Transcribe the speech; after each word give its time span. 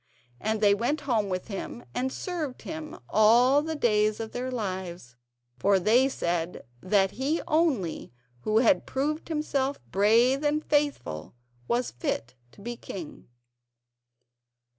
And 0.39 0.61
they 0.61 0.73
went 0.73 1.01
home 1.01 1.29
with 1.29 1.47
him 1.47 1.85
and 1.93 2.11
served 2.11 2.63
him 2.63 2.97
all 3.07 3.61
the 3.61 3.75
days 3.75 4.19
of 4.19 4.31
their 4.31 4.49
lives, 4.49 5.15
for 5.59 5.77
they 5.77 6.09
said 6.09 6.65
that 6.81 7.11
he 7.11 7.39
only 7.47 8.11
who 8.39 8.57
had 8.57 8.87
proved 8.87 9.27
himself 9.27 9.77
brave 9.91 10.41
and 10.43 10.65
faithful 10.65 11.35
was 11.67 11.91
fit 11.91 12.33
to 12.53 12.61
be 12.61 12.75
king. 12.75 13.27